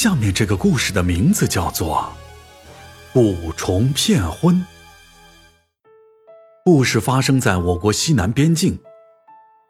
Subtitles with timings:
[0.00, 2.08] 下面这个故事的名字叫做
[3.20, 4.54] 《蛊虫骗婚》。
[6.64, 8.78] 故事发生在我国西南边境，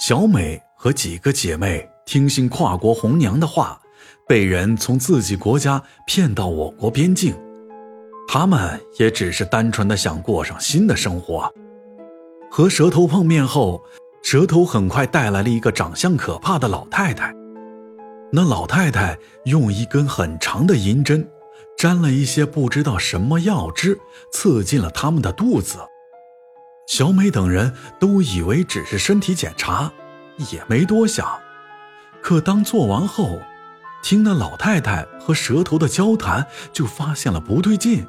[0.00, 3.80] 小美和几个姐妹听信跨国红娘的话，
[4.26, 7.32] 被人从自己国家骗到我国边境。
[8.26, 11.48] 他们也只是单纯的想过上新的生活。
[12.50, 13.80] 和蛇头碰面后，
[14.24, 17.32] 蛇头很快带来了一个长相可怕的老太太。
[18.32, 21.28] 那老太太用一根很长的银针，
[21.78, 23.98] 沾了一些不知道什么药汁，
[24.32, 25.78] 刺进了他们的肚子。
[26.88, 29.90] 小美等人都以为只是身体检查，
[30.52, 31.26] 也没多想。
[32.20, 33.40] 可当做完后，
[34.02, 38.06] 听那老太太和蛇头的交谈，就发现了不对劲。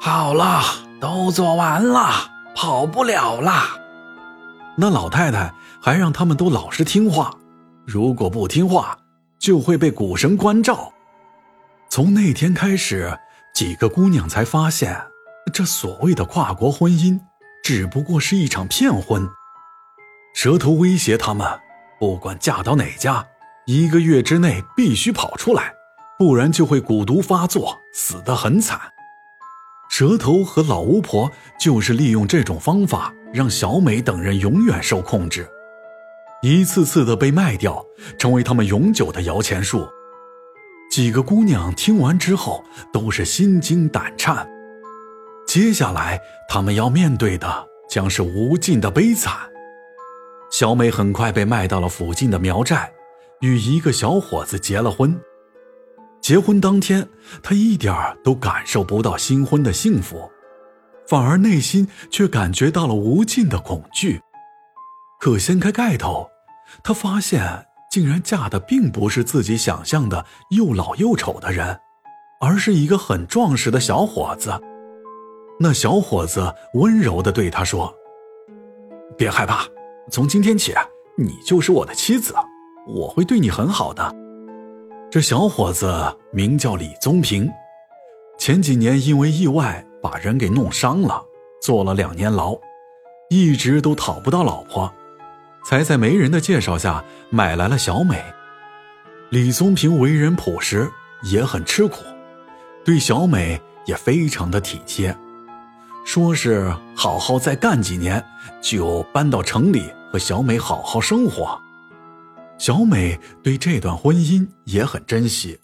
[0.00, 0.62] 好了，
[1.00, 2.10] 都做完了，
[2.54, 3.52] 跑不了了。
[4.76, 7.30] 那老太太还让他们都老实听话，
[7.86, 8.96] 如果不听话。
[9.38, 10.92] 就会被古神关照。
[11.88, 13.18] 从那天开始，
[13.54, 15.00] 几个姑娘才发现，
[15.52, 17.20] 这所谓的跨国婚姻，
[17.62, 19.28] 只不过是一场骗婚。
[20.34, 21.46] 蛇头威胁他们，
[21.98, 23.26] 不管嫁到哪家，
[23.66, 25.72] 一个月之内必须跑出来，
[26.18, 28.78] 不然就会蛊毒发作，死得很惨。
[29.88, 35.48] 蛇头和老巫婆就是利用这种方法，让小美等人永远受控制。
[36.42, 37.84] 一次次的被卖掉，
[38.18, 39.88] 成为他们永久的摇钱树。
[40.90, 44.48] 几个姑娘听完之后，都是心惊胆颤。
[45.46, 49.34] 接下来，他们要面对的将是无尽的悲惨。
[50.50, 52.92] 小美很快被卖到了附近的苗寨，
[53.40, 55.18] 与一个小伙子结了婚。
[56.20, 57.08] 结婚当天，
[57.42, 60.30] 她一点儿都感受不到新婚的幸福，
[61.08, 64.20] 反而内心却感觉到了无尽的恐惧。
[65.26, 66.30] 可掀开盖头，
[66.84, 71.80] 他发现竟然嫁的并不是自己想象的又老又丑的人，
[72.40, 74.52] 而是一个很壮实的小伙子。
[75.58, 77.92] 那小伙子温柔地对他说
[79.18, 79.66] ：“别害怕，
[80.12, 80.72] 从今天起，
[81.18, 82.32] 你就是我的妻子，
[82.86, 84.14] 我会对你很好的。”
[85.10, 85.90] 这小伙子
[86.32, 87.50] 名叫李宗平，
[88.38, 91.20] 前几年因为意外把人给弄伤了，
[91.60, 92.56] 坐了两年牢，
[93.28, 94.88] 一直都讨不到老婆。
[95.68, 98.24] 才在媒人的介绍下买来了小美。
[99.30, 100.88] 李宗平为人朴实，
[101.24, 102.04] 也很吃苦，
[102.84, 105.16] 对小美也非常的体贴，
[106.04, 108.24] 说是好好再干几年，
[108.62, 111.60] 就搬到城里和小美好好生活。
[112.58, 115.58] 小美对这段婚姻也很珍惜，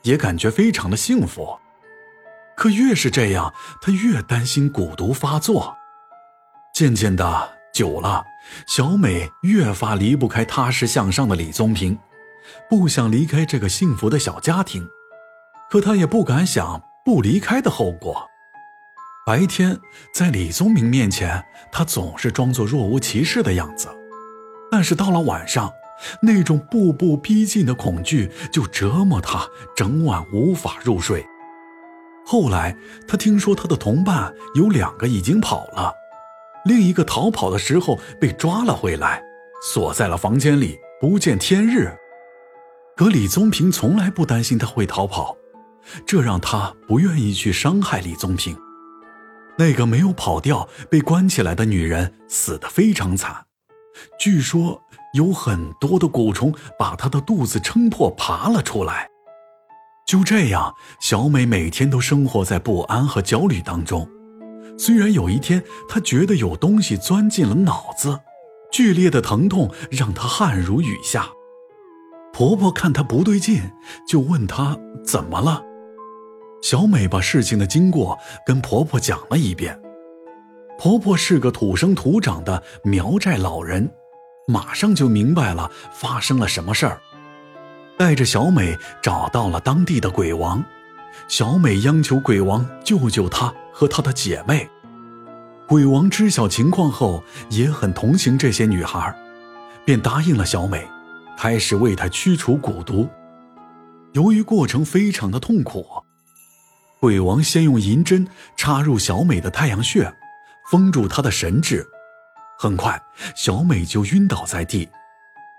[0.00, 1.58] 也感觉非常的幸福。
[2.56, 5.76] 可越是这样，她越担心蛊毒发作。
[6.72, 7.59] 渐渐的。
[7.80, 8.22] 久了，
[8.66, 11.98] 小美越发离不开踏实向上的李宗平，
[12.68, 14.86] 不想离开这个幸福的小家庭，
[15.70, 18.28] 可她也不敢想不离开的后果。
[19.26, 19.80] 白天
[20.12, 21.42] 在李宗明面前，
[21.72, 23.88] 她总是装作若无其事的样子，
[24.70, 25.72] 但是到了晚上，
[26.20, 31.24] 那种步步逼近的恐惧就折磨她，整晚无法入睡。
[32.26, 32.76] 后来，
[33.08, 35.94] 她听说她的同伴有两个已经跑了。
[36.64, 39.22] 另一个逃跑的时候被抓了回来，
[39.62, 41.90] 锁在了房间里，不见天日。
[42.96, 45.34] 可李宗平从来不担心他会逃跑，
[46.06, 48.56] 这让他不愿意去伤害李宗平。
[49.56, 53.44] 那个没有跑掉、被关起来的女人死得非常惨，
[54.18, 54.82] 据说
[55.14, 59.08] 有很多的蛊虫把她的肚子撑破，爬了出来。
[60.06, 64.08] 就这样，小美每天都生活在不安和焦虑当中。
[64.80, 68.18] 虽然有一天，她觉得有东西钻进了脑子，
[68.72, 71.28] 剧烈的疼痛让她汗如雨下。
[72.32, 73.60] 婆婆看她不对劲，
[74.08, 74.74] 就问她
[75.04, 75.62] 怎么了。
[76.62, 79.78] 小美把事情的经过跟婆婆讲了一遍。
[80.78, 83.86] 婆婆是个土生土长的苗寨老人，
[84.46, 86.98] 马上就明白了发生了什么事儿，
[87.98, 90.64] 带着小美找到了当地的鬼王。
[91.28, 93.52] 小美央求鬼王救救她。
[93.72, 94.68] 和她的姐妹，
[95.66, 99.14] 鬼王知晓情况后也很同情这些女孩，
[99.84, 100.86] 便答应了小美，
[101.38, 103.08] 开始为她驱除蛊毒。
[104.12, 105.86] 由于过程非常的痛苦，
[106.98, 108.26] 鬼王先用银针
[108.56, 110.12] 插入小美的太阳穴，
[110.70, 111.86] 封住她的神志。
[112.58, 113.00] 很快，
[113.34, 114.88] 小美就晕倒在地，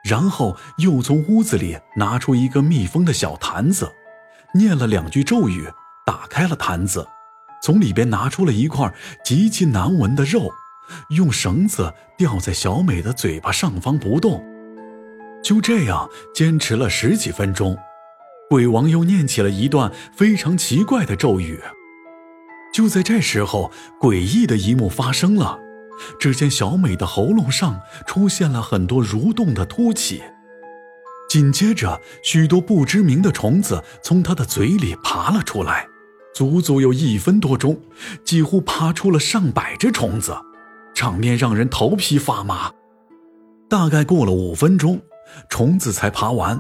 [0.04, 3.92] 然后又从屋子里拿出一个密封的小坛子，
[4.54, 5.68] 念了两句咒语，
[6.06, 7.08] 打开了坛子。
[7.62, 8.92] 从里边拿出了一块
[9.24, 10.52] 极其难闻的肉，
[11.10, 14.44] 用绳子吊在小美的嘴巴上方不动。
[15.44, 17.78] 就这样坚持了十几分钟，
[18.50, 21.60] 鬼王又念起了一段非常奇怪的咒语。
[22.74, 25.60] 就在这时候，诡异的一幕发生了。
[26.20, 30.24] 只见小美的喉咙上出现了很多蠕动的凸起，
[31.30, 35.88] 紧接着，许多不知名的虫子从她的嘴里爬了出来，
[36.34, 37.80] 足足有一分多钟，
[38.24, 40.36] 几乎爬出了上百只虫子，
[40.94, 42.72] 场面让人头皮发麻。
[43.70, 45.02] 大概过了五分钟，
[45.50, 46.60] 虫子才爬完。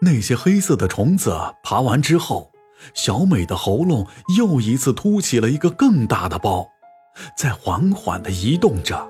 [0.00, 2.52] 那些黑色的虫子爬完之后。
[2.94, 4.04] 小美的喉咙
[4.36, 6.66] 又一次凸起了一个更大的包，
[7.38, 9.08] 在缓缓地移动着。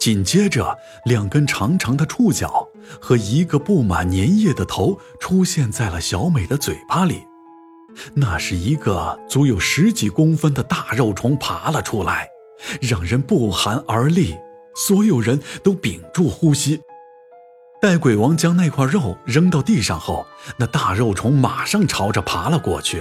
[0.00, 2.66] 紧接着，两根长长的触角
[3.00, 7.22] 和一个布满粘液的头出现在了小美的嘴巴里。
[8.14, 12.28] 那是一个足有十几公分的大肉虫爬了出来，
[12.80, 14.36] 让人不寒而栗。
[14.76, 16.80] 所有人都屏住呼吸。
[17.80, 20.26] 待鬼王将那块肉扔到地上后，
[20.56, 23.00] 那大肉虫马上朝着爬了过去。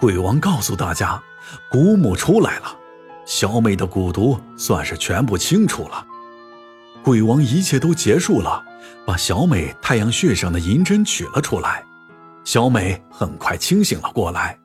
[0.00, 1.22] 鬼王告诉大家，
[1.70, 2.76] 古母出来了，
[3.24, 6.04] 小美的蛊毒算是全部清除了。
[7.04, 8.64] 鬼王一切都结束了，
[9.06, 11.85] 把小美太阳穴上的银针取了出来。
[12.46, 14.58] 小美很快清醒了过来，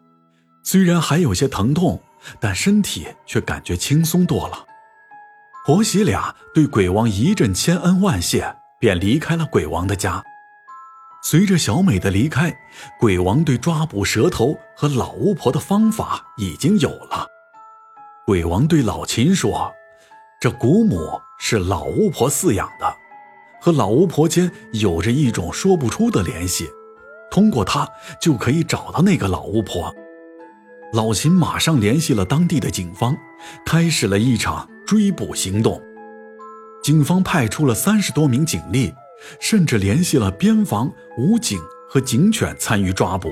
[0.64, 2.02] 虽然还有些疼痛，
[2.40, 4.66] 但身体却感觉轻松多了。
[5.66, 8.56] 婆媳俩对鬼王一阵千恩万谢。
[8.82, 10.24] 便离开了鬼王的家。
[11.22, 12.52] 随着小美的离开，
[13.00, 17.28] 鬼王对抓捕蛇头和老巫婆的方法已经有了。
[18.26, 19.72] 鬼王对老秦说
[20.42, 22.92] ：“这古母是老巫婆饲养的，
[23.62, 26.68] 和老巫婆间有着一种说不出的联系，
[27.32, 27.90] 通过他
[28.22, 29.92] 就可以找到那个老巫婆。”
[30.94, 33.18] 老秦马上联系了当地的警方，
[33.66, 35.82] 开始了一场追捕行动。
[36.84, 38.94] 警方派出了三十多名警力，
[39.40, 41.58] 甚至联系了边防、武警
[41.88, 43.32] 和警犬参与抓捕。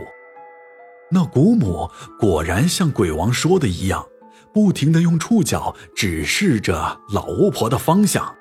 [1.12, 4.06] 那古母果然像鬼王说的一样，
[4.54, 8.36] 不停地用触角指示着老巫婆的方向。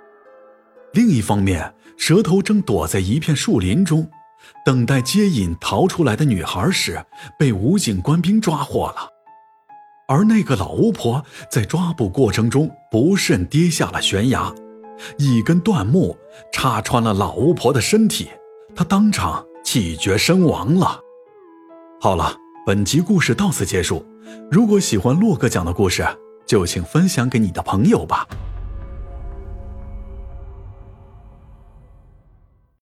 [0.93, 4.08] 另一方面，蛇头正躲在一片树林中，
[4.64, 7.05] 等待接引逃出来的女孩时，
[7.38, 9.08] 被武警官兵抓获了。
[10.08, 14.52] 而那个老巫婆在抓捕过程中不慎跌下了悬崖。
[15.19, 16.17] 一根断木
[16.52, 18.29] 插穿了老巫婆的身体，
[18.75, 20.99] 她当场气绝身亡了。
[22.00, 22.34] 好了，
[22.67, 24.05] 本集故事到此结束。
[24.50, 26.06] 如果喜欢洛哥讲的故事，
[26.46, 28.26] 就请分享给你的朋友吧。